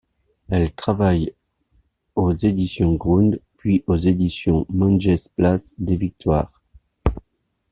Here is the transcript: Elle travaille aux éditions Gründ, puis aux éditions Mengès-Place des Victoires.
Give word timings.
Elle 0.49 0.73
travaille 0.73 1.35
aux 2.15 2.31
éditions 2.33 2.95
Gründ, 2.95 3.39
puis 3.57 3.83
aux 3.85 3.97
éditions 3.97 4.65
Mengès-Place 4.69 5.79
des 5.79 5.95
Victoires. 5.95 6.59